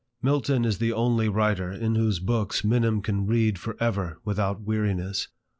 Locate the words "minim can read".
2.63-3.59